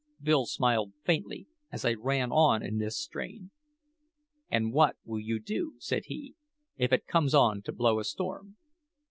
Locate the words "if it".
6.75-7.05